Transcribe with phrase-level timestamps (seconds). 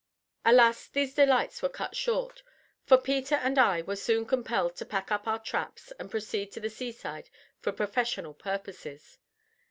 [0.43, 0.87] Alas!
[0.87, 2.41] these delights were cut short,
[2.83, 6.59] for Peter and I were soon compelled to pack up our traps and proceed to
[6.59, 7.29] the seaside
[7.61, 9.19] for professional purposes.